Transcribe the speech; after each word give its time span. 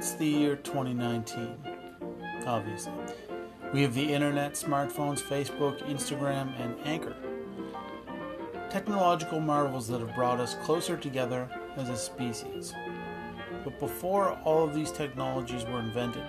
It's 0.00 0.12
the 0.12 0.26
year 0.26 0.56
2019, 0.56 1.58
obviously. 2.46 2.94
We 3.74 3.82
have 3.82 3.94
the 3.94 4.14
internet, 4.14 4.54
smartphones, 4.54 5.20
Facebook, 5.20 5.86
Instagram, 5.90 6.58
and 6.58 6.74
Anchor. 6.86 7.14
Technological 8.70 9.40
marvels 9.40 9.88
that 9.88 10.00
have 10.00 10.14
brought 10.14 10.40
us 10.40 10.54
closer 10.64 10.96
together 10.96 11.50
as 11.76 11.90
a 11.90 11.98
species. 11.98 12.72
But 13.62 13.78
before 13.78 14.38
all 14.42 14.64
of 14.64 14.74
these 14.74 14.90
technologies 14.90 15.66
were 15.66 15.80
invented, 15.80 16.24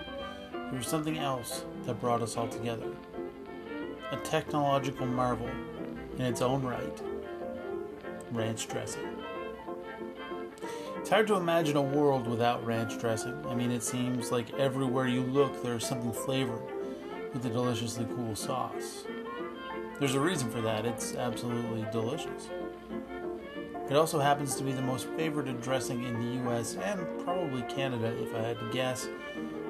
there 0.52 0.74
was 0.78 0.86
something 0.86 1.16
else 1.16 1.64
that 1.86 1.98
brought 1.98 2.20
us 2.20 2.36
all 2.36 2.48
together. 2.48 2.90
A 4.10 4.18
technological 4.18 5.06
marvel 5.06 5.48
in 6.18 6.26
its 6.26 6.42
own 6.42 6.62
right 6.62 7.00
ranch 8.32 8.68
dressing. 8.68 9.08
It's 11.02 11.10
hard 11.10 11.26
to 11.26 11.34
imagine 11.34 11.76
a 11.76 11.82
world 11.82 12.28
without 12.28 12.64
ranch 12.64 12.96
dressing. 12.96 13.44
I 13.48 13.56
mean, 13.56 13.72
it 13.72 13.82
seems 13.82 14.30
like 14.30 14.54
everywhere 14.54 15.08
you 15.08 15.22
look, 15.22 15.60
there's 15.60 15.84
something 15.84 16.12
flavored 16.12 16.62
with 17.34 17.44
a 17.44 17.48
deliciously 17.48 18.06
cool 18.14 18.36
sauce. 18.36 19.02
There's 19.98 20.14
a 20.14 20.20
reason 20.20 20.48
for 20.48 20.60
that, 20.60 20.86
it's 20.86 21.16
absolutely 21.16 21.84
delicious. 21.90 22.50
It 23.90 23.96
also 23.96 24.20
happens 24.20 24.54
to 24.54 24.62
be 24.62 24.70
the 24.70 24.80
most 24.80 25.08
favorited 25.08 25.60
dressing 25.60 26.04
in 26.04 26.20
the 26.20 26.48
US 26.48 26.76
and 26.76 27.04
probably 27.24 27.62
Canada, 27.62 28.16
if 28.22 28.32
I 28.36 28.38
had 28.38 28.60
to 28.60 28.70
guess. 28.70 29.08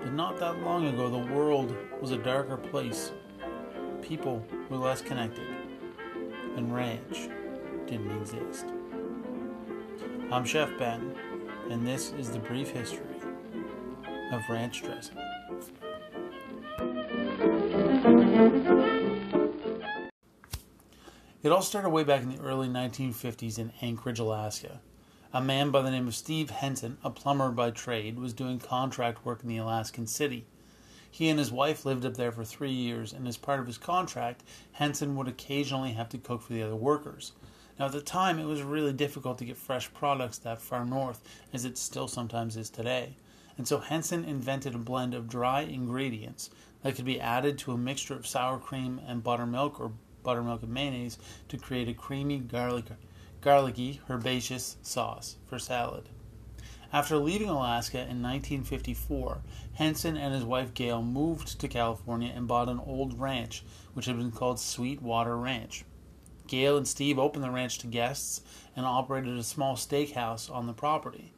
But 0.01 0.13
not 0.13 0.39
that 0.39 0.59
long 0.59 0.89
ago, 0.89 1.09
the 1.09 1.33
world 1.35 1.75
was 1.99 2.11
a 2.11 2.19
darker 2.19 2.59
place. 2.59 3.11
People 4.03 4.45
were 4.69 4.77
less 4.77 5.01
connected, 5.01 5.47
and 6.57 6.75
ranch 6.75 7.31
didn't 7.87 8.11
exist. 8.21 8.67
I'm 10.33 10.47
Chef 10.47 10.71
Ben, 10.79 11.15
and 11.73 11.87
this 11.87 12.13
is 12.19 12.29
the 12.29 12.39
brief 12.39 12.69
history 12.69 13.17
of 14.31 14.43
ranch 14.51 14.83
dressing. 14.83 15.17
It 21.43 21.51
all 21.51 21.63
started 21.63 21.89
way 21.89 22.05
back 22.05 22.23
in 22.23 22.29
the 22.29 22.43
early 22.43 22.69
1950s 22.69 23.59
in 23.59 23.73
Anchorage, 23.81 24.19
Alaska. 24.19 24.83
A 25.33 25.41
man 25.41 25.71
by 25.71 25.81
the 25.81 25.91
name 25.91 26.07
of 26.07 26.15
Steve 26.15 26.51
Henson, 26.51 26.99
a 27.03 27.09
plumber 27.09 27.51
by 27.51 27.71
trade, 27.71 28.19
was 28.19 28.35
doing 28.35 28.59
contract 28.59 29.25
work 29.25 29.43
in 29.43 29.49
the 29.49 29.57
Alaskan 29.57 30.07
city. 30.07 30.45
He 31.11 31.31
and 31.31 31.39
his 31.39 31.51
wife 31.51 31.87
lived 31.87 32.05
up 32.05 32.15
there 32.15 32.33
for 32.33 32.45
three 32.45 32.71
years, 32.71 33.15
and 33.15 33.27
as 33.27 33.39
part 33.39 33.61
of 33.61 33.67
his 33.67 33.79
contract, 33.79 34.45
Henson 34.73 35.17
would 35.17 35.27
occasionally 35.27 35.93
have 35.93 36.11
to 36.11 36.19
cook 36.19 36.43
for 36.43 36.53
the 36.53 36.63
other 36.63 36.77
workers. 36.77 37.33
Now, 37.79 37.87
at 37.87 37.93
the 37.93 38.01
time, 38.01 38.39
it 38.39 38.45
was 38.45 38.63
really 38.63 38.93
difficult 38.93 39.39
to 39.39 39.45
get 39.45 39.57
fresh 39.57 39.93
products 39.93 40.39
that 40.39 40.61
far 40.61 40.85
north, 40.85 41.21
as 41.53 41.65
it 41.65 41.79
still 41.79 42.07
sometimes 42.07 42.57
is 42.57 42.71
today. 42.71 43.17
And 43.57 43.67
so 43.67 43.79
Henson 43.79 44.25
invented 44.25 44.75
a 44.75 44.79
blend 44.79 45.15
of 45.15 45.29
dry 45.29 45.63
ingredients 45.63 46.51
that 46.83 46.97
could 46.97 47.05
be 47.05 47.21
added 47.21 47.59
to 47.59 47.73
a 47.73 47.79
mixture 47.79 48.15
of 48.15 48.27
sour 48.27 48.59
cream 48.59 49.01
and 49.07 49.23
buttermilk 49.23 49.81
or 49.81 49.93
buttermilk 50.23 50.63
and 50.63 50.73
mayonnaise 50.73 51.19
to 51.49 51.59
create 51.59 51.89
a 51.89 51.95
creamy, 51.95 52.39
garlic, 52.39 52.87
garlicky, 53.41 54.01
herbaceous 54.09 54.77
sauce 54.83 55.37
for 55.47 55.59
salad. 55.59 56.09
After 56.93 57.17
leaving 57.17 57.49
Alaska 57.49 57.99
in 57.99 58.23
1954, 58.23 59.39
Henson 59.75 60.17
and 60.19 60.35
his 60.35 60.45
wife 60.45 60.75
Gail 60.75 61.03
moved 61.03 61.59
to 61.59 61.69
California 61.69 62.31
and 62.35 62.47
bought 62.47 62.69
an 62.69 62.81
old 62.81 63.19
ranch, 63.19 63.65
which 63.95 64.07
had 64.07 64.19
been 64.19 64.31
called 64.31 64.61
Sweetwater 64.61 65.37
Ranch. 65.37 65.85
Gail 66.53 66.77
and 66.77 66.87
Steve 66.87 67.19
opened 67.19 67.43
the 67.43 67.51
ranch 67.51 67.79
to 67.79 67.87
guests 67.87 68.43
and 68.77 68.85
operated 68.85 69.39
a 69.39 69.43
small 69.43 69.75
steakhouse 69.75 70.55
on 70.55 70.67
the 70.67 70.75
property. 70.75 71.33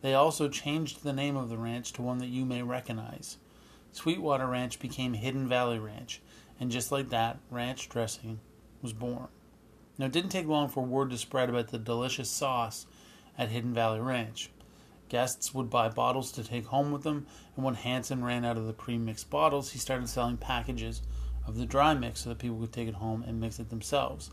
They 0.00 0.14
also 0.14 0.48
changed 0.48 1.02
the 1.02 1.12
name 1.12 1.36
of 1.36 1.48
the 1.48 1.58
ranch 1.58 1.92
to 1.94 2.02
one 2.02 2.18
that 2.18 2.28
you 2.28 2.44
may 2.44 2.62
recognize. 2.62 3.36
Sweetwater 3.90 4.46
Ranch 4.46 4.78
became 4.78 5.14
Hidden 5.14 5.48
Valley 5.48 5.80
Ranch, 5.80 6.20
and 6.60 6.70
just 6.70 6.92
like 6.92 7.08
that, 7.08 7.40
ranch 7.50 7.88
dressing 7.88 8.38
was 8.80 8.92
born. 8.92 9.26
Now, 9.98 10.06
it 10.06 10.12
didn't 10.12 10.30
take 10.30 10.46
long 10.46 10.68
for 10.68 10.84
word 10.84 11.10
to 11.10 11.18
spread 11.18 11.48
about 11.48 11.70
the 11.70 11.78
delicious 11.78 12.30
sauce 12.30 12.86
at 13.36 13.48
Hidden 13.48 13.74
Valley 13.74 13.98
Ranch. 13.98 14.50
Guests 15.08 15.52
would 15.52 15.68
buy 15.68 15.88
bottles 15.88 16.30
to 16.30 16.44
take 16.44 16.66
home 16.66 16.92
with 16.92 17.02
them, 17.02 17.26
and 17.56 17.64
when 17.64 17.74
Henson 17.74 18.24
ran 18.24 18.44
out 18.44 18.56
of 18.56 18.68
the 18.68 18.72
pre 18.72 18.98
mixed 18.98 19.30
bottles, 19.30 19.72
he 19.72 19.80
started 19.80 20.08
selling 20.08 20.36
packages 20.36 21.02
of 21.44 21.56
the 21.56 21.66
dry 21.66 21.92
mix 21.92 22.20
so 22.20 22.28
that 22.28 22.38
people 22.38 22.60
could 22.60 22.72
take 22.72 22.86
it 22.86 22.94
home 22.94 23.24
and 23.26 23.40
mix 23.40 23.58
it 23.58 23.68
themselves. 23.68 24.30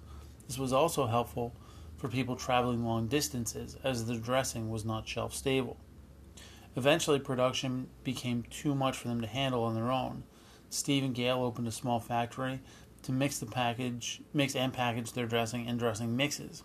This 0.47 0.57
was 0.57 0.73
also 0.73 1.07
helpful 1.07 1.53
for 1.97 2.07
people 2.07 2.35
traveling 2.35 2.85
long 2.85 3.07
distances, 3.07 3.77
as 3.83 4.05
the 4.05 4.15
dressing 4.15 4.69
was 4.69 4.85
not 4.85 5.07
shelf 5.07 5.33
stable. 5.33 5.77
Eventually, 6.75 7.19
production 7.19 7.87
became 8.03 8.43
too 8.43 8.75
much 8.75 8.97
for 8.97 9.07
them 9.07 9.19
to 9.21 9.27
handle 9.27 9.63
on 9.63 9.75
their 9.75 9.91
own. 9.91 10.23
Steve 10.69 11.03
and 11.03 11.15
Gail 11.15 11.43
opened 11.43 11.67
a 11.67 11.71
small 11.71 11.99
factory 11.99 12.61
to 13.03 13.11
mix 13.11 13.39
the 13.39 13.45
package, 13.45 14.21
mix 14.33 14.55
and 14.55 14.71
package 14.73 15.13
their 15.13 15.25
dressing 15.25 15.67
and 15.67 15.79
dressing 15.79 16.15
mixes. 16.15 16.63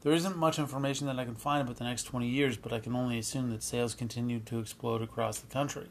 There 0.00 0.12
isn't 0.12 0.36
much 0.36 0.58
information 0.58 1.06
that 1.06 1.18
I 1.18 1.24
can 1.24 1.36
find 1.36 1.62
about 1.62 1.76
the 1.76 1.84
next 1.84 2.04
20 2.04 2.26
years, 2.26 2.56
but 2.56 2.72
I 2.72 2.80
can 2.80 2.96
only 2.96 3.18
assume 3.18 3.50
that 3.50 3.62
sales 3.62 3.94
continued 3.94 4.46
to 4.46 4.58
explode 4.58 5.00
across 5.00 5.38
the 5.38 5.46
country. 5.46 5.86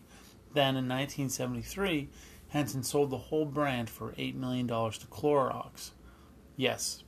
Then, 0.54 0.76
in 0.76 0.90
1973, 0.90 2.10
Henson 2.50 2.84
sold 2.84 3.10
the 3.10 3.18
whole 3.18 3.46
brand 3.46 3.90
for 3.90 4.12
$8 4.14 4.36
million 4.36 4.68
to 4.68 4.74
Clorox. 4.74 5.92
Yes, 6.58 7.04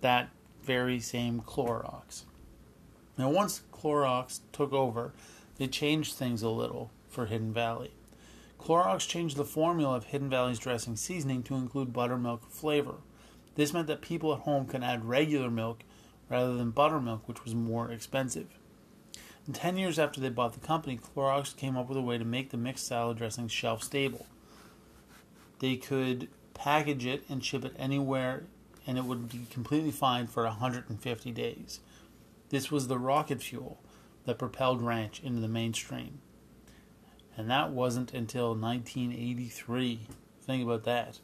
that 0.00 0.30
very 0.62 1.00
same 1.00 1.40
Clorox. 1.40 2.24
Now, 3.16 3.30
once 3.30 3.62
Clorox 3.72 4.40
took 4.52 4.72
over, 4.72 5.12
they 5.56 5.66
changed 5.66 6.14
things 6.14 6.42
a 6.42 6.48
little 6.48 6.90
for 7.08 7.26
Hidden 7.26 7.52
Valley. 7.52 7.92
Clorox 8.60 9.06
changed 9.06 9.36
the 9.36 9.44
formula 9.44 9.96
of 9.96 10.04
Hidden 10.04 10.30
Valley's 10.30 10.58
dressing 10.58 10.96
seasoning 10.96 11.42
to 11.44 11.54
include 11.54 11.92
buttermilk 11.92 12.50
flavor. 12.50 12.96
This 13.54 13.72
meant 13.72 13.86
that 13.88 14.02
people 14.02 14.32
at 14.32 14.40
home 14.40 14.66
could 14.66 14.82
add 14.82 15.04
regular 15.04 15.50
milk 15.50 15.80
rather 16.28 16.54
than 16.54 16.70
buttermilk, 16.70 17.26
which 17.26 17.44
was 17.44 17.54
more 17.54 17.90
expensive. 17.90 18.48
And 19.46 19.54
ten 19.54 19.76
years 19.76 19.98
after 19.98 20.20
they 20.20 20.28
bought 20.28 20.52
the 20.52 20.66
company, 20.66 20.98
Clorox 20.98 21.56
came 21.56 21.76
up 21.76 21.88
with 21.88 21.96
a 21.96 22.02
way 22.02 22.18
to 22.18 22.24
make 22.24 22.50
the 22.50 22.56
mixed 22.56 22.86
salad 22.86 23.18
dressing 23.18 23.48
shelf 23.48 23.82
stable. 23.82 24.26
They 25.60 25.76
could 25.76 26.28
package 26.54 27.06
it 27.06 27.24
and 27.28 27.44
ship 27.44 27.64
it 27.64 27.74
anywhere, 27.78 28.44
and 28.88 28.96
it 28.96 29.04
would 29.04 29.28
be 29.28 29.42
completely 29.50 29.90
fine 29.90 30.26
for 30.26 30.44
150 30.44 31.30
days. 31.32 31.80
This 32.48 32.72
was 32.72 32.88
the 32.88 32.98
rocket 32.98 33.42
fuel 33.42 33.78
that 34.24 34.38
propelled 34.38 34.80
ranch 34.80 35.20
into 35.22 35.40
the 35.40 35.46
mainstream. 35.46 36.20
And 37.36 37.50
that 37.50 37.70
wasn't 37.70 38.14
until 38.14 38.54
1983. 38.54 40.00
Think 40.42 40.64
about 40.64 40.84
that. 40.84 41.20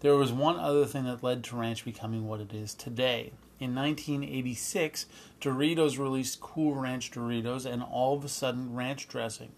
There 0.00 0.16
was 0.16 0.32
one 0.32 0.58
other 0.58 0.86
thing 0.86 1.04
that 1.04 1.22
led 1.22 1.44
to 1.44 1.56
ranch 1.56 1.84
becoming 1.84 2.26
what 2.26 2.40
it 2.40 2.54
is 2.54 2.72
today. 2.72 3.32
In 3.60 3.74
1986, 3.74 5.04
Doritos 5.42 5.98
released 5.98 6.40
Cool 6.40 6.74
Ranch 6.74 7.10
Doritos, 7.10 7.66
and 7.66 7.82
all 7.82 8.16
of 8.16 8.24
a 8.24 8.28
sudden, 8.28 8.74
ranch 8.74 9.08
dressing 9.08 9.52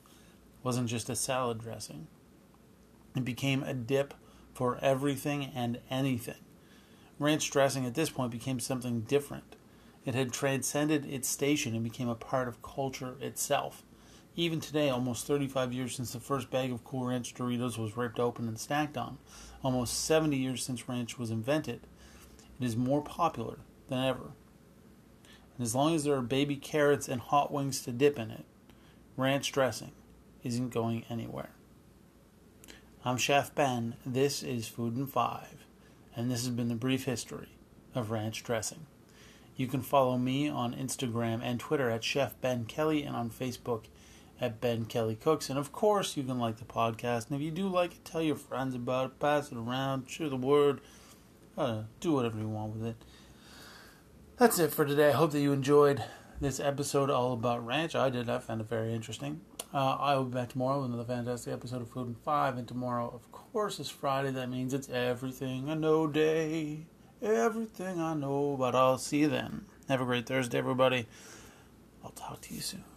wasn't 0.65 0.89
just 0.89 1.09
a 1.09 1.15
salad 1.15 1.59
dressing. 1.59 2.09
It 3.15 3.25
became 3.25 3.63
a 3.63 3.73
dip 3.73 4.15
for 4.53 4.79
everything 4.83 5.53
and 5.55 5.79
anything. 5.91 6.35
Ranch 7.21 7.51
dressing 7.51 7.85
at 7.85 7.95
this 7.95 8.09
point 8.09 8.33
became 8.33 8.59
something 8.59 9.03
different. 9.03 9.55
It 10.07 10.15
had 10.15 10.33
transcended 10.33 11.05
its 11.05 11.29
station 11.29 11.75
and 11.75 11.85
became 11.85 12.09
a 12.09 12.15
part 12.15 12.49
of 12.49 12.63
culture 12.63 13.15
itself. 13.21 13.83
Even 14.37 14.59
today, 14.59 14.89
almost 14.89 15.27
35 15.27 15.71
years 15.71 15.95
since 15.95 16.15
the 16.15 16.19
first 16.19 16.51
bag 16.51 16.73
of 16.73 16.83
Cool 16.83 17.05
Ranch 17.05 17.35
Doritos 17.35 17.77
was 17.77 17.95
ripped 17.95 18.19
open 18.19 18.49
and 18.49 18.57
snacked 18.57 18.97
on, 18.97 19.19
almost 19.63 20.03
70 20.03 20.35
years 20.35 20.65
since 20.65 20.89
ranch 20.89 21.19
was 21.19 21.31
invented, 21.31 21.81
it 22.59 22.65
is 22.65 22.75
more 22.75 23.03
popular 23.03 23.59
than 23.89 24.03
ever. 24.03 24.31
And 25.59 25.67
as 25.67 25.75
long 25.75 25.95
as 25.95 26.05
there 26.05 26.15
are 26.15 26.23
baby 26.23 26.57
carrots 26.57 27.07
and 27.07 27.21
hot 27.21 27.53
wings 27.53 27.83
to 27.83 27.93
dip 27.93 28.19
in 28.19 28.31
it, 28.31 28.47
ranch 29.19 29.53
dressing 29.53 29.93
isn't 30.43 30.71
going 30.71 31.05
anywhere. 31.11 31.51
I'm 33.05 33.19
Chef 33.19 33.55
Ben. 33.55 33.97
This 34.07 34.43
is 34.43 34.69
Food 34.69 34.97
and 34.97 35.11
Five, 35.11 35.67
and 36.15 36.31
this 36.31 36.41
has 36.41 36.51
been 36.51 36.69
the 36.69 36.75
brief 36.75 37.05
history 37.05 37.49
of 37.95 38.11
ranch 38.11 38.43
dressing. 38.43 38.87
You 39.57 39.67
can 39.67 39.83
follow 39.83 40.17
me 40.17 40.49
on 40.49 40.75
Instagram 40.75 41.41
and 41.43 41.61
Twitter 41.61 41.91
at 41.91 42.05
Chef 42.05 42.41
Ben 42.41 42.65
Kelly 42.65 43.03
and 43.03 43.15
on 43.15 43.31
Facebook 43.31 43.85
at 44.41 44.61
Ben 44.61 44.87
Kelly 44.87 45.17
Cooks. 45.17 45.51
And 45.51 45.59
of 45.59 45.71
course, 45.71 46.17
you 46.17 46.23
can 46.23 46.39
like 46.39 46.57
the 46.57 46.65
podcast. 46.65 47.27
And 47.27 47.37
if 47.37 47.43
you 47.43 47.51
do 47.51 47.69
like 47.69 47.93
it, 47.93 48.05
tell 48.05 48.23
your 48.23 48.37
friends 48.37 48.75
about 48.75 49.07
it, 49.07 49.21
pass 49.21 49.53
it 49.53 49.59
around, 49.59 50.09
share 50.09 50.31
the 50.31 50.37
word, 50.37 50.81
uh, 51.59 51.83
do 52.01 52.13
whatever 52.13 52.39
you 52.39 52.49
want 52.49 52.75
with 52.75 52.87
it. 52.87 52.97
That's 54.39 54.59
it 54.59 54.73
for 54.73 54.87
today. 54.87 55.09
I 55.09 55.13
hope 55.13 55.33
that 55.33 55.41
you 55.41 55.53
enjoyed 55.53 56.03
this 56.41 56.59
episode 56.59 57.11
all 57.11 57.35
about 57.35 57.65
ranch. 57.67 57.95
I 57.95 58.09
did. 58.09 58.31
I 58.31 58.39
found 58.39 58.63
it 58.63 58.69
very 58.69 58.95
interesting. 58.95 59.43
Uh, 59.73 59.97
I 60.01 60.17
will 60.17 60.25
be 60.25 60.35
back 60.35 60.49
tomorrow 60.49 60.81
with 60.81 60.91
another 60.91 61.05
fantastic 61.05 61.53
episode 61.53 61.81
of 61.81 61.91
Food 61.91 62.09
and 62.09 62.19
Five. 62.19 62.59
And 62.59 62.67
tomorrow, 62.67 63.09
of 63.15 63.31
course, 63.31 63.79
is 63.79 63.89
Friday. 63.89 64.33
That 64.33 64.51
means 64.51 64.75
it's 64.75 64.89
everything 64.89 65.71
I 65.71 65.75
know 65.75 66.09
day. 66.09 66.87
Everything 67.23 68.01
I 68.01 68.15
know. 68.15 68.57
But 68.59 68.75
I'll 68.75 68.99
see 68.99 69.19
you 69.19 69.29
then. 69.29 69.67
Have 69.89 70.01
a 70.01 70.05
great 70.05 70.27
Thursday, 70.27 70.59
everybody. 70.59 71.07
I'll 72.03 72.11
talk 72.11 72.41
to 72.43 72.55
you 72.55 72.61
soon. 72.61 72.90